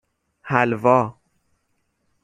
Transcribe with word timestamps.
حلوا 0.49 1.03